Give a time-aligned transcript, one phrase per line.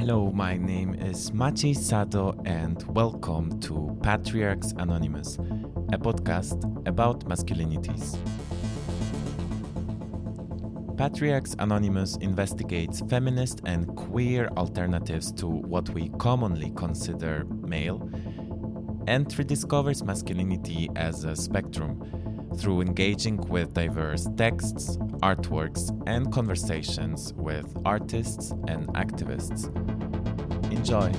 [0.00, 5.36] Hello, my name is Maciej Sado, and welcome to Patriarchs Anonymous,
[5.92, 6.56] a podcast
[6.88, 8.16] about masculinities.
[10.96, 18.00] Patriarchs Anonymous investigates feminist and queer alternatives to what we commonly consider male
[19.06, 22.20] and rediscovers masculinity as a spectrum
[22.56, 29.89] through engaging with diverse texts, artworks, and conversations with artists and activists.
[30.70, 31.12] Enjoy!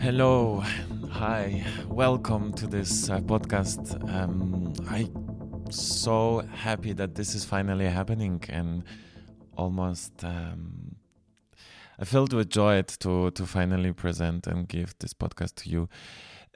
[0.00, 0.64] Hello,
[1.10, 3.94] hi, welcome to this uh, podcast.
[4.12, 5.08] Um, I
[5.70, 8.82] so happy that this is finally happening and
[9.56, 10.89] almost um,
[12.00, 15.88] I filled with joy to to finally present and give this podcast to you.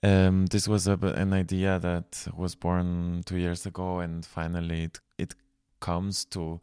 [0.03, 5.01] Um, this was a, an idea that was born two years ago, and finally it,
[5.19, 5.35] it
[5.81, 6.61] comes to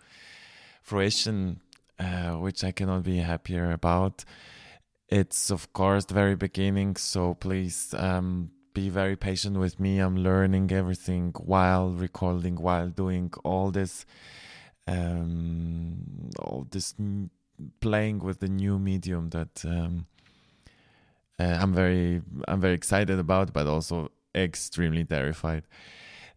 [0.81, 1.59] fruition,
[1.99, 4.25] uh, which I cannot be happier about.
[5.09, 9.99] It's of course the very beginning, so please um, be very patient with me.
[9.99, 14.05] I'm learning everything while recording, while doing all this,
[14.87, 16.95] um, all this
[17.79, 20.05] playing with the new medium that um,
[21.39, 25.63] uh, I'm very, I'm very excited about, but also extremely terrified.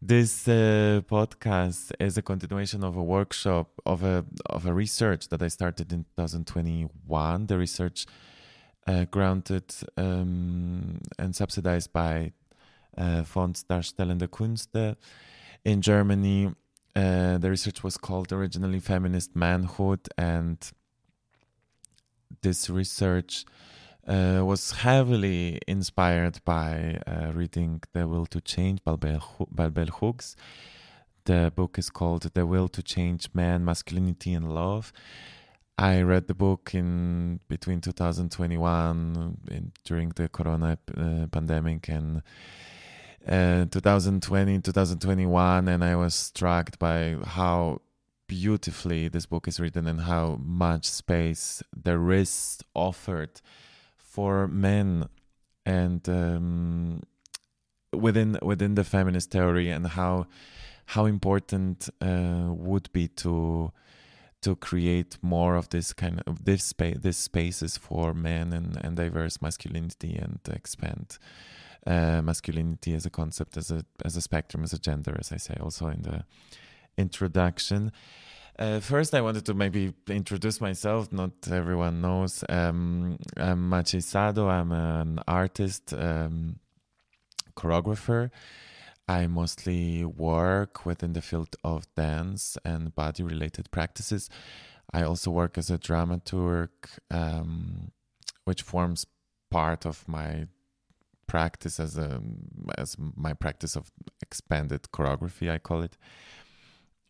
[0.00, 5.42] This uh, podcast is a continuation of a workshop of a of a research that
[5.42, 7.46] I started in 2021.
[7.46, 8.06] The research
[8.86, 12.32] uh, granted um, and subsidized by
[12.98, 14.96] uh, Fonds Darstellende Künste
[15.64, 16.52] in Germany.
[16.94, 20.70] Uh, the research was called originally Feminist Manhood, and
[22.42, 23.44] this research
[24.06, 30.36] uh, was heavily inspired by uh, reading The Will to Change by Bell Hooks.
[31.24, 34.92] The book is called The Will to Change Man, Masculinity, and Love.
[35.78, 42.22] I read the book in between 2021 in, during the corona uh, pandemic and
[43.26, 47.80] uh, 2020 2021 and I was struck by how
[48.40, 53.40] beautifully this book is written and how much space there is offered
[53.96, 55.08] for men
[55.64, 57.00] and um,
[57.92, 60.26] within within the feminist theory and how
[60.86, 63.70] how important uh, would be to
[64.42, 68.96] to create more of this kind of this space this spaces for men and, and
[68.96, 71.18] diverse masculinity and expand
[71.86, 75.36] uh, masculinity as a concept as a as a spectrum as a gender as I
[75.36, 76.24] say also in the
[76.96, 77.92] introduction.
[78.58, 81.12] Uh, first, I wanted to maybe introduce myself.
[81.12, 82.44] Not everyone knows.
[82.48, 84.48] Um, I'm Maciej Sado.
[84.48, 86.60] I'm an artist, um,
[87.56, 88.30] choreographer.
[89.08, 94.30] I mostly work within the field of dance and body related practices.
[94.92, 96.70] I also work as a dramaturg,
[97.10, 97.90] um,
[98.44, 99.06] which forms
[99.50, 100.46] part of my
[101.26, 102.20] practice as a
[102.78, 103.90] as my practice of
[104.22, 105.50] expanded choreography.
[105.50, 105.96] I call it.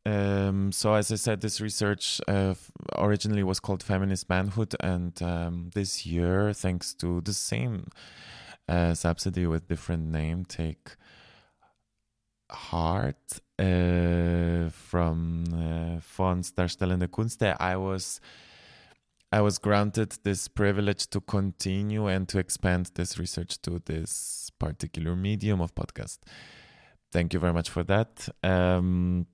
[0.06, 2.54] Um, so as I said, this research uh,
[2.98, 7.88] originally was called Feminist Manhood, and um, this year, thanks to the same
[8.68, 10.96] uh, subsidy with different name, take
[12.50, 18.20] Heart uh, from uh, Fonds Darstellende Künste, I was
[19.32, 25.16] I was granted this privilege to continue and to expand this research to this particular
[25.16, 26.18] medium of podcast.
[27.10, 28.28] Thank you very much for that.
[28.44, 29.26] Um,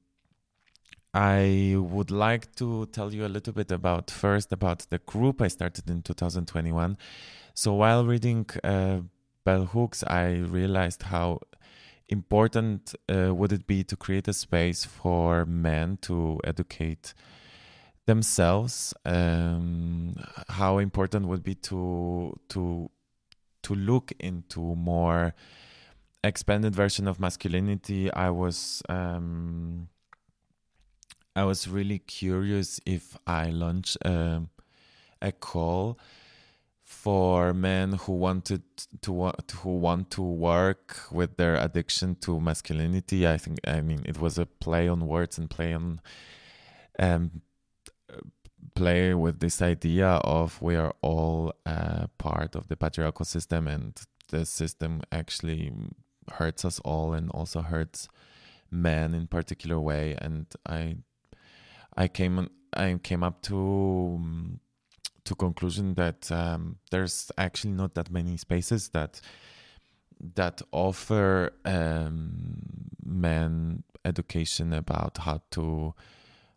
[1.12, 5.48] I would like to tell you a little bit about first about the group I
[5.48, 6.97] started in 2021.
[7.54, 9.00] So while reading uh,
[9.44, 11.41] Bell Hooks, I realized how
[12.09, 17.15] important uh, would it be to create a space for men to educate
[18.06, 20.15] themselves um,
[20.48, 22.91] how important would be to to
[23.63, 25.33] to look into more
[26.24, 29.89] expanded version of masculinity i was um,
[31.36, 34.42] i was really curious if i launch a,
[35.22, 35.98] a call
[36.91, 38.62] for men who wanted
[39.00, 39.32] to
[39.62, 43.28] who want to work with their addiction to masculinity.
[43.28, 46.00] I think I mean it was a play on words and play on
[46.98, 47.42] um,
[48.74, 54.00] play with this idea of we are all uh, part of the patriarchal system and
[54.28, 55.72] the system actually
[56.32, 58.09] hurts us all and also hurts
[58.68, 60.97] men in particular way and I
[61.97, 64.59] I came I came up to
[65.25, 69.21] to conclusion that um, there's actually not that many spaces that
[70.34, 72.63] that offer um,
[73.04, 75.95] men education about how to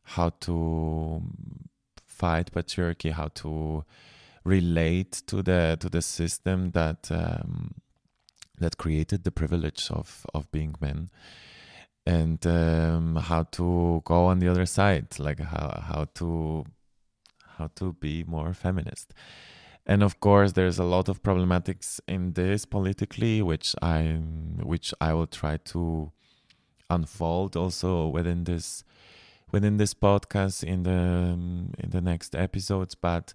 [0.04, 1.22] how to
[2.06, 3.84] fight patriarchy, how to
[4.44, 7.76] relate to the to the system that um,
[8.60, 11.10] that created the privilege of of being men
[12.06, 16.66] and um, how to go on the other side like how how to
[17.58, 19.14] how to be more feminist.
[19.86, 24.20] And of course there's a lot of problematics in this politically which i
[24.62, 26.12] which i will try to
[26.90, 28.84] unfold also within this
[29.52, 32.96] within this podcast in the in the next episodes.
[32.96, 33.34] But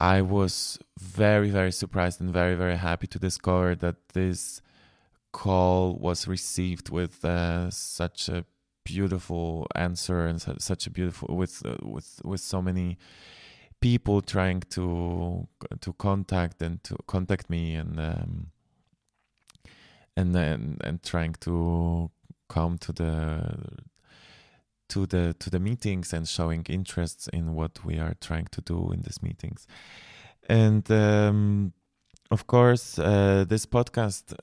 [0.00, 4.62] i was very very surprised and very very happy to discover that this
[5.32, 8.44] call was received with uh, such a
[8.84, 12.96] beautiful answer and such a beautiful with uh, with with so many
[13.80, 15.46] people trying to
[15.80, 18.50] to contact and to contact me and um,
[20.16, 22.10] and then and trying to
[22.48, 23.42] come to the
[24.88, 28.90] to the to the meetings and showing interests in what we are trying to do
[28.92, 29.66] in these meetings.
[30.48, 31.72] And um,
[32.30, 34.34] of course uh, this podcast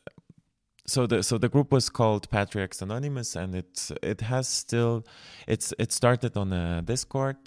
[0.86, 5.04] so the so the group was called Patriarchs Anonymous, and it it has still
[5.48, 7.38] it's it started on a Discord.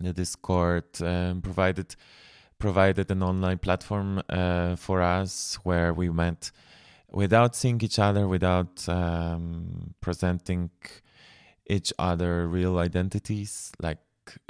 [0.00, 1.94] The Discord um, provided
[2.58, 6.50] provided an online platform uh, for us where we met
[7.12, 10.70] without seeing each other, without um, presenting
[11.66, 13.72] each other real identities.
[13.80, 13.98] Like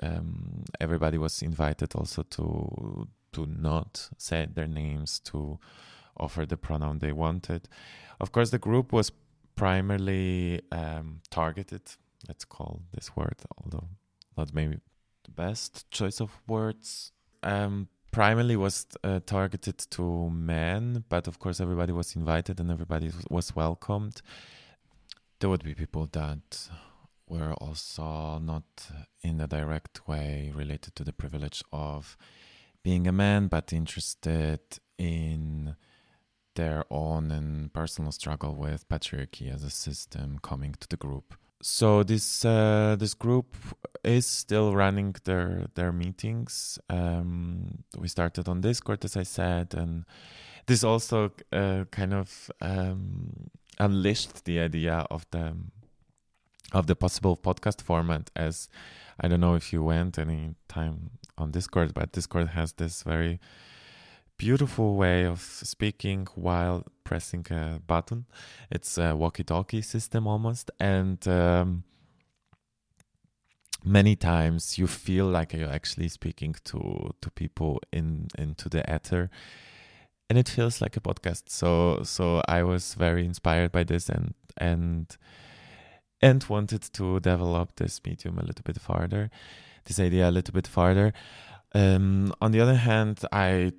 [0.03, 5.59] um, everybody was invited also to to not say their names to
[6.19, 7.69] offer the pronoun they wanted.
[8.21, 9.13] Of course, the group was
[9.57, 11.83] primarily um, targeted,
[12.29, 13.89] let's call this word, although
[14.37, 14.79] not maybe
[15.25, 17.13] the best choice of words.
[17.43, 23.11] Um, primarily was uh, targeted to men, but of course, everybody was invited and everybody
[23.29, 24.23] was welcomed.
[25.41, 26.69] There would be people that
[27.29, 28.65] were also not
[29.23, 32.17] in a direct way related to the privilege of
[32.83, 34.61] being a man, but interested
[34.99, 35.75] in
[36.55, 41.35] their own and personal struggle with patriarchy as a system coming to the group.
[41.63, 43.57] So this uh, this group
[44.03, 46.79] is still running their their meetings.
[46.91, 50.05] Um, we started on Discord, as I said, and
[50.67, 55.57] this also uh, kind of um, unleashed the idea of the
[56.73, 58.31] of the possible podcast format.
[58.37, 58.69] As
[59.19, 63.41] I don't know if you went any time on Discord, but Discord has this very
[64.37, 68.27] beautiful way of speaking while pressing a button.
[68.71, 71.85] It's a walkie-talkie system almost, and um,
[73.85, 79.31] many times you feel like you're actually speaking to to people in into the ether,
[80.29, 81.45] and it feels like a podcast.
[81.49, 85.17] So so I was very inspired by this and and
[86.21, 89.31] and wanted to develop this medium a little bit farther,
[89.85, 91.13] this idea a little bit farther.
[91.75, 93.73] Um, on the other hand, I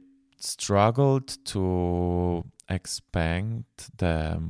[0.45, 3.65] struggled to expand
[3.97, 4.41] the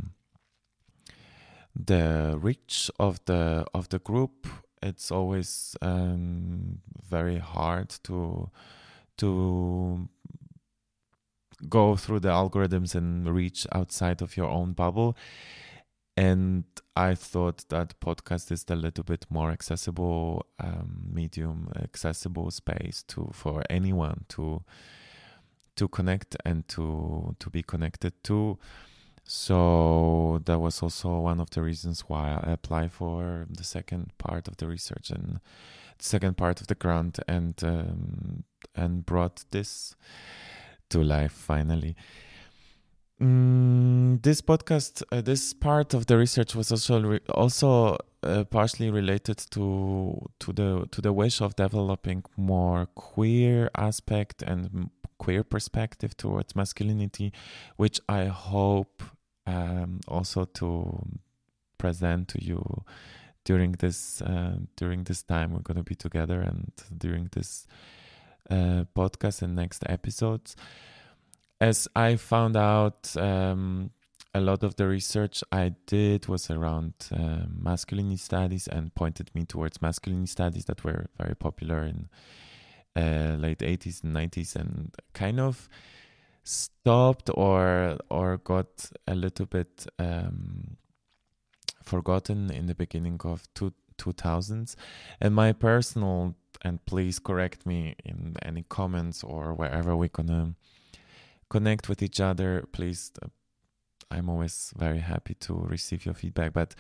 [1.76, 4.48] the reach of the of the group.
[4.82, 8.50] It's always um, very hard to
[9.18, 10.08] to
[11.70, 15.18] go through the algorithms and reach outside of your own bubble.
[16.18, 16.64] And
[16.96, 23.30] I thought that podcast is a little bit more accessible um, medium, accessible space to
[23.34, 24.64] for anyone to
[25.76, 28.58] to connect and to to be connected to.
[29.28, 34.48] So that was also one of the reasons why I applied for the second part
[34.48, 35.40] of the research and
[35.98, 38.44] the second part of the grant and um,
[38.76, 39.96] and brought this
[40.90, 41.96] to life finally.
[43.22, 48.90] Mm, this podcast, uh, this part of the research was also re- also uh, partially
[48.90, 56.16] related to to the to the wish of developing more queer aspect and queer perspective
[56.18, 57.34] towards masculinity,
[57.78, 59.04] which I hope
[59.48, 61.06] um, also to
[61.78, 62.84] present to you
[63.44, 67.68] during this uh, during this time we're going to be together and during this
[68.50, 70.56] uh, podcast and next episodes.
[71.62, 73.92] As I found out, um,
[74.34, 79.46] a lot of the research I did was around uh, masculinity studies and pointed me
[79.46, 82.10] towards masculinity studies that were very popular in
[82.96, 85.70] uh, late 80s and 90s and kind of
[86.44, 90.78] stopped or or got a little bit um,
[91.84, 94.76] forgotten in the beginning of two, 2000s
[95.20, 100.54] and my personal and please correct me in any comments or wherever we're gonna
[101.50, 103.28] connect with each other please uh,
[104.12, 106.76] i'm always very happy to receive your feedback but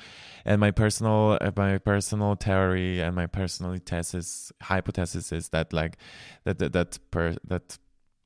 [0.45, 5.97] and my personal uh, my personal theory and my personal thesis hypothesis is that like
[6.43, 7.77] that that that, per, that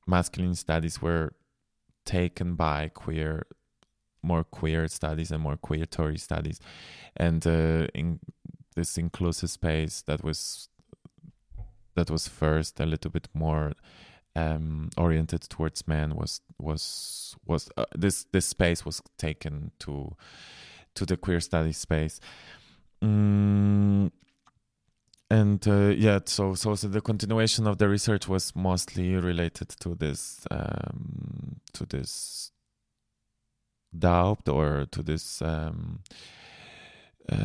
[0.06, 1.32] masculine studies were
[2.04, 3.46] taken by queer
[4.22, 6.60] more queer studies and more queer theory studies.
[7.16, 8.20] And uh, in
[8.76, 10.68] this inclusive space that was
[11.96, 13.72] that was first a little bit more
[14.36, 20.16] um, oriented towards men was was was uh, this this space was taken to
[20.94, 22.20] to the queer study space.
[23.02, 24.10] Mm,
[25.30, 29.94] and uh, yeah so, so so the continuation of the research was mostly related to
[29.94, 32.52] this um, to this
[33.96, 36.00] doubt or to this um,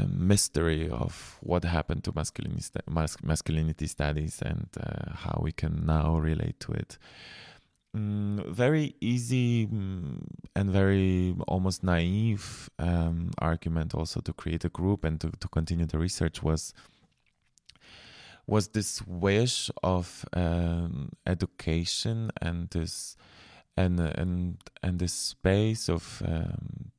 [0.08, 2.80] mystery of what happened to masculinity,
[3.24, 6.98] masculinity studies and uh, how we can now relate to it.
[7.96, 10.20] Mm, very easy mm,
[10.54, 15.86] and very almost naive um, argument also to create a group and to, to continue
[15.86, 16.74] the research was
[18.48, 23.16] was this wish of um, education and this
[23.78, 26.92] and and and this space of um,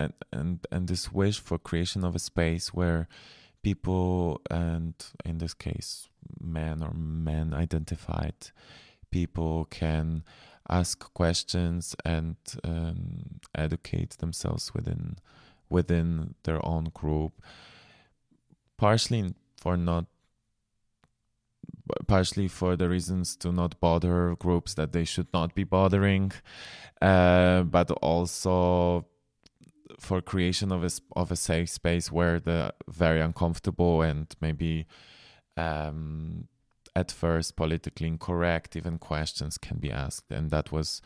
[0.00, 3.08] and and and this wish for creation of a space where
[3.62, 6.08] people and in this case
[6.40, 8.50] men or men identified
[9.10, 10.22] people can
[10.68, 15.16] ask questions and um, educate themselves within
[15.68, 17.32] within their own group.
[18.76, 20.06] Partially for not
[22.06, 26.32] partially for the reasons to not bother groups that they should not be bothering,
[27.02, 29.04] uh, but also
[29.98, 34.86] for creation of a of a safe space where the very uncomfortable and maybe
[35.56, 36.48] um,
[36.94, 41.00] at first politically incorrect even questions can be asked, and that was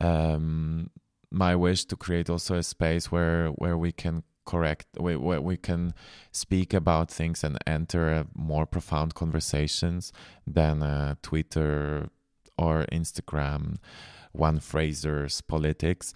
[0.00, 0.90] um,
[1.30, 5.92] my wish to create also a space where where we can correct we, we can
[6.32, 10.12] speak about things and enter more profound conversations
[10.46, 12.08] than uh, twitter
[12.56, 13.76] or instagram
[14.30, 16.14] one phrasers politics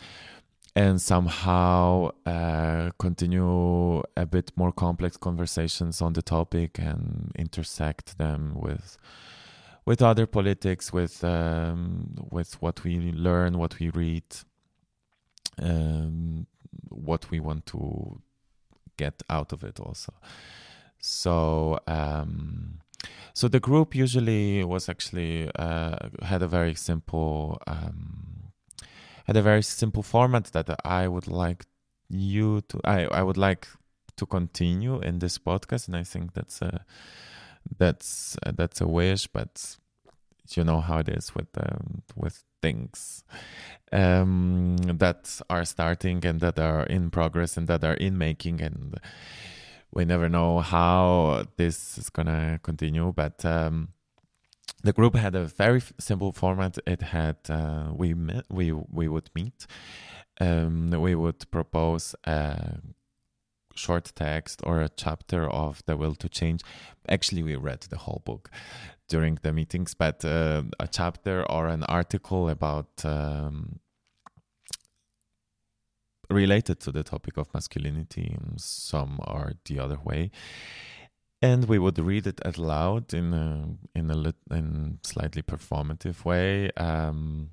[0.77, 8.55] and somehow uh, continue a bit more complex conversations on the topic and intersect them
[8.55, 8.97] with
[9.85, 14.23] with other politics with um, with what we learn what we read
[15.61, 16.47] um,
[16.89, 18.21] what we want to
[18.97, 20.12] get out of it also.
[20.99, 22.81] So um,
[23.33, 28.30] so the group usually was actually uh, had a very simple um,
[29.31, 31.65] had a very simple format that I would like
[32.09, 33.69] you to I, I would like
[34.17, 36.85] to continue in this podcast and I think that's a
[37.79, 39.77] that's uh, that's a wish but
[40.57, 43.23] you know how it is with um, with things
[43.93, 48.99] um, that are starting and that are in progress and that are in making and
[49.93, 53.91] we never know how this is gonna continue but um,
[54.83, 59.31] the group had a very simple format it had uh, we met, we we would
[59.35, 59.67] meet
[60.41, 62.79] um, we would propose a
[63.75, 66.63] short text or a chapter of the will to change
[67.09, 68.51] actually we read the whole book
[69.11, 73.81] during the meetings, but uh, a chapter or an article about um,
[76.31, 80.31] related to the topic of masculinity, some are the other way.
[81.43, 86.71] And we would read it aloud in a in a lit, in slightly performative way,
[86.77, 87.51] um,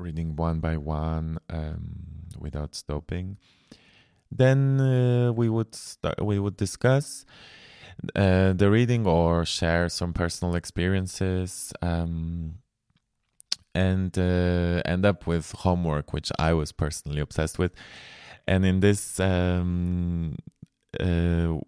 [0.00, 3.36] reading one by one um, without stopping.
[4.30, 7.24] Then uh, we would start, we would discuss
[8.14, 12.54] uh, the reading or share some personal experiences um,
[13.74, 17.72] and uh, end up with homework, which I was personally obsessed with.
[18.46, 20.36] And in this, um,
[20.98, 21.58] uh,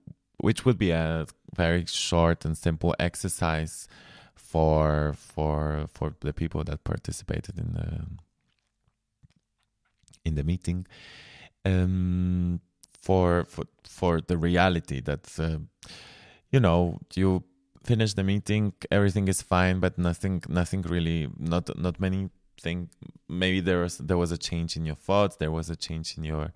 [0.41, 3.89] which would be a very short and simple exercise
[4.35, 8.07] for for for the people that participated in the
[10.25, 10.87] in the meeting.
[11.65, 12.61] Um,
[13.01, 15.59] for for for the reality that uh,
[16.51, 17.43] you know you
[17.83, 22.29] finish the meeting everything is fine but nothing nothing really not not many
[22.61, 22.91] thing
[23.29, 26.25] maybe there was there was a change in your thoughts there was a change in
[26.25, 26.53] your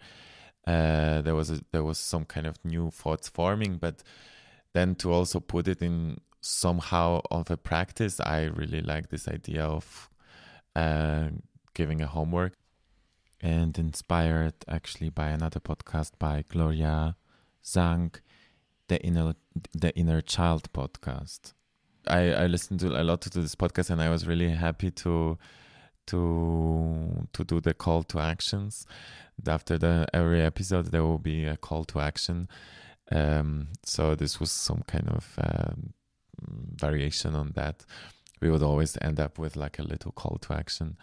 [0.67, 4.03] uh there was a, there was some kind of new thoughts forming but
[4.73, 9.63] then to also put it in somehow of a practice i really like this idea
[9.65, 10.09] of
[10.77, 11.29] uh
[11.75, 12.55] giving a homework
[13.41, 17.17] and inspired actually by another podcast by gloria
[17.61, 18.13] sang
[18.89, 19.35] the inner
[19.73, 21.53] the inner child podcast.
[22.07, 25.39] I I listened to a lot to this podcast and I was really happy to
[26.07, 28.87] to to do the call to actions.
[29.47, 32.49] After the every episode, there will be a call to action.
[33.11, 35.93] Um, so this was some kind of um,
[36.77, 37.85] variation on that.
[38.41, 40.97] We would always end up with like a little call to action.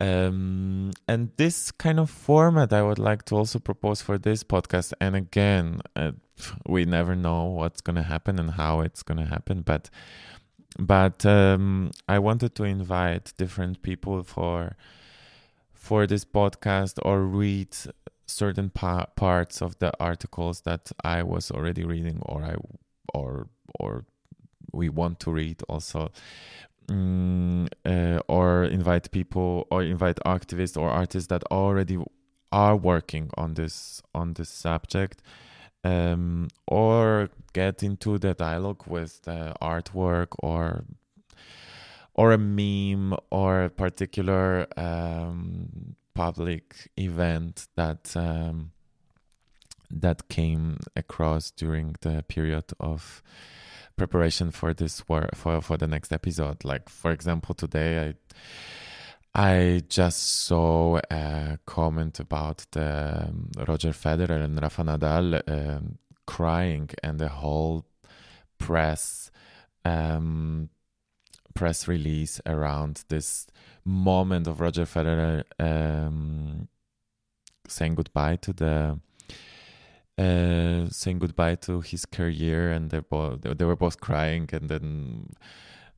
[0.00, 4.92] Um, and this kind of format I would like to also propose for this podcast.
[5.00, 6.12] And again, uh,
[6.66, 9.90] we never know what's going to happen and how it's going to happen, but
[10.78, 14.76] but um, I wanted to invite different people for
[15.72, 17.76] for this podcast or read
[18.26, 22.54] certain pa- parts of the articles that I was already reading or I
[23.12, 23.48] or
[23.78, 24.04] or
[24.72, 26.10] we want to read also.
[26.88, 31.96] Mm, uh, or invite people or invite activists or artists that already
[32.50, 35.22] are working on this on this subject
[35.84, 40.84] um, or get into the dialogue with the artwork or
[42.14, 48.70] or a meme or a particular um, public event that um,
[49.90, 53.22] that came across during the period of
[53.96, 56.64] preparation for this work for for the next episode.
[56.64, 58.14] Like for example, today I
[59.34, 66.90] I just saw a comment about the um, Roger Federer and Rafa Nadal um, crying
[67.02, 67.86] and the whole
[68.58, 69.30] press
[69.84, 70.68] um,
[71.54, 73.46] press release around this
[73.84, 76.68] moment of Roger Federer um,
[77.66, 79.00] saying goodbye to the
[80.18, 85.30] uh, saying goodbye to his career, and they both they were both crying, and then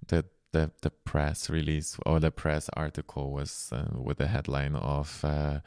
[0.06, 0.24] the
[0.54, 5.25] the the press release or the press article was uh, with the headline of.
[5.25, 5.61] Uh,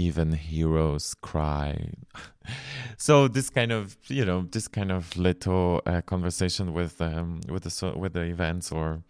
[0.00, 1.90] even heroes cry
[2.96, 7.64] so this kind of you know this kind of little uh, conversation with um with
[7.64, 9.02] the with the events or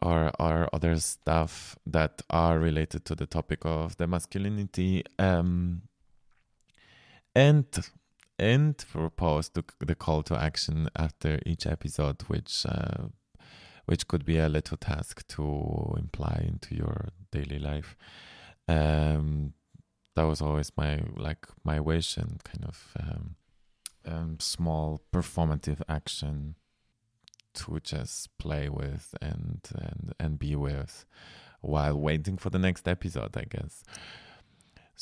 [0.00, 5.82] or or other stuff that are related to the topic of the masculinity um
[7.34, 7.66] and
[8.38, 13.08] and propose the, the call to action after each episode which uh,
[13.86, 17.96] which could be a little task to imply into your daily life.
[18.68, 19.54] Um
[20.14, 23.36] that was always my like my wish and kind of um,
[24.04, 26.54] um, small performative action
[27.54, 31.04] to just play with and and and be with
[31.60, 33.84] while waiting for the next episode i guess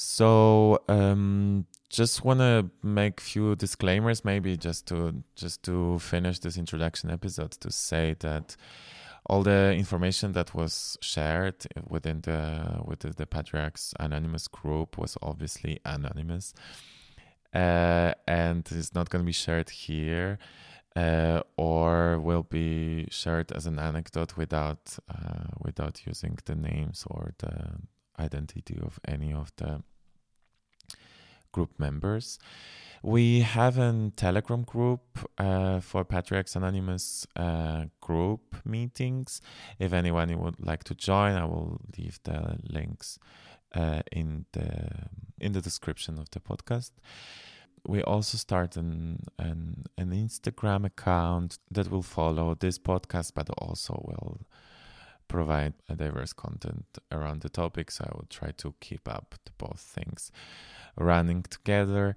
[0.02, 6.56] so um just want to make few disclaimers maybe just to just to finish this
[6.56, 8.56] introduction episode to say that
[9.26, 15.78] all the information that was shared within the within the patriarchs anonymous group was obviously
[15.84, 16.54] anonymous
[17.52, 20.38] uh, and is not going to be shared here
[20.96, 27.34] uh, or will be shared as an anecdote without uh, without using the names or
[27.40, 27.74] the
[28.18, 29.82] identity of any of the
[31.52, 32.38] group members
[33.02, 35.00] we have a Telegram group
[35.38, 39.40] uh, for Patriarchs Anonymous uh, group meetings.
[39.78, 43.18] If anyone would like to join, I will leave the links
[43.74, 45.08] uh, in the
[45.40, 46.90] in the description of the podcast.
[47.86, 53.94] We also start an, an an Instagram account that will follow this podcast, but also
[54.06, 54.40] will
[55.30, 57.90] provide a diverse content around the topic.
[57.90, 60.32] So I will try to keep up the both things
[60.96, 62.16] running together.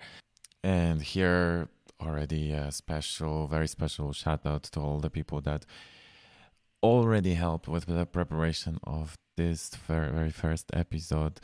[0.64, 1.70] And here
[2.02, 5.66] already a special, very special shout out to all the people that
[6.82, 11.40] already helped with the preparation of this very, first episode.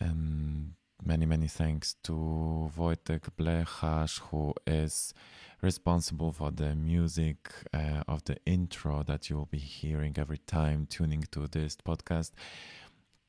[0.00, 5.14] And many, many thanks to Wojtek Blechasz, who is
[5.60, 10.86] responsible for the music uh, of the intro that you will be hearing every time
[10.88, 12.32] tuning to this podcast.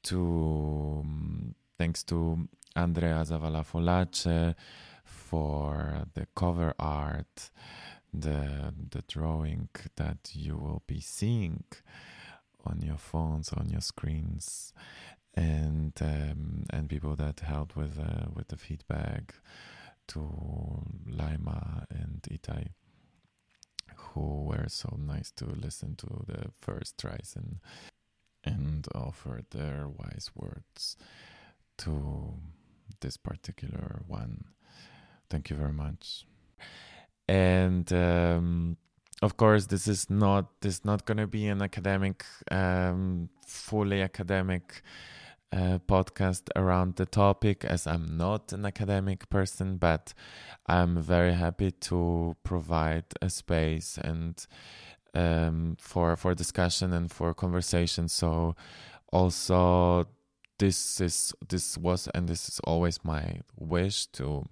[0.04, 4.56] To um, thanks to Andrea Zavala Folace
[5.04, 7.50] for the cover art,
[8.13, 11.63] the the drawing that you will be seeing
[12.65, 14.74] on your phones, on your screens,
[15.36, 19.36] and um, and people that helped with uh, with the feedback
[20.10, 22.69] to Lima and Itai,
[23.95, 27.60] who were so nice to listen to the first tries and
[28.43, 30.98] and offer their wise words
[31.78, 32.34] to
[33.02, 34.45] this particular one.
[35.30, 36.26] Thank you very much.
[37.28, 38.78] And um,
[39.22, 44.02] of course, this is not this is not going to be an academic, um, fully
[44.02, 44.82] academic
[45.58, 50.14] podcast around the topic as I'm not an academic person, but
[50.68, 54.46] I'm very happy to provide a space and
[55.14, 58.08] um, for for discussion and for conversation.
[58.08, 58.56] So
[59.12, 60.08] also
[60.60, 64.46] this is this was and this is always my wish to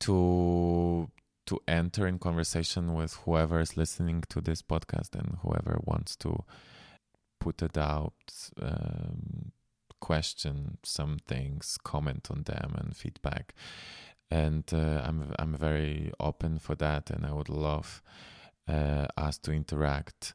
[0.00, 1.10] to
[1.46, 6.44] to enter in conversation with whoever is listening to this podcast and whoever wants to
[7.38, 8.14] put out
[8.60, 9.52] um,
[10.00, 13.54] question some things comment on them and feedback.
[14.30, 18.02] And uh, i'm i'm very open for that and i would love
[18.68, 20.34] uh, us to interact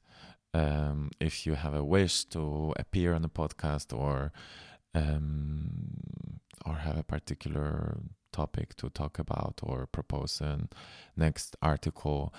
[0.54, 4.32] um, if you have a wish to appear on a podcast or
[4.96, 7.98] um, or have a particular
[8.32, 10.68] topic to talk about or propose a
[11.16, 12.34] next article,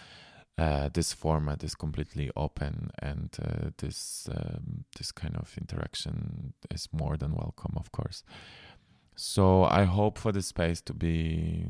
[0.57, 6.89] uh, this format is completely open, and uh, this um, this kind of interaction is
[6.93, 8.23] more than welcome, of course.
[9.17, 11.67] So I hope for this space to be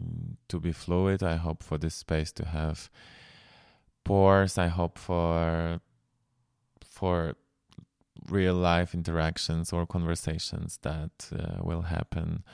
[0.49, 1.23] to be fluid.
[1.23, 2.91] I hope for this space to have
[4.05, 4.59] pores.
[4.59, 5.81] I hope for
[6.85, 7.37] for
[8.29, 12.45] real life interactions or conversations that uh, will happen.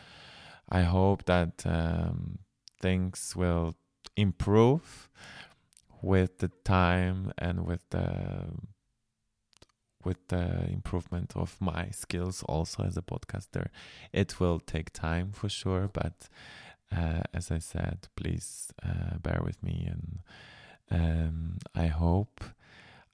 [0.68, 2.38] I hope that um,
[2.80, 3.74] things will
[4.16, 5.08] improve
[6.02, 8.46] with the time and with the
[10.04, 13.66] with the improvement of my skills also as a podcaster.
[14.12, 16.28] It will take time for sure, but
[16.90, 20.20] uh, as I said, please uh, bear with me and
[20.90, 22.42] um, I hope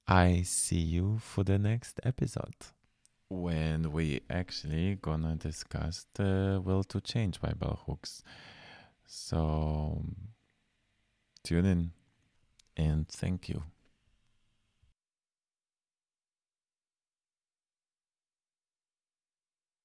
[0.06, 2.54] I see you for the next episode
[3.28, 8.22] when we actually gonna discuss the will to change by bell hooks.
[9.06, 10.04] So
[11.42, 11.90] tune in
[12.76, 13.62] and thank you.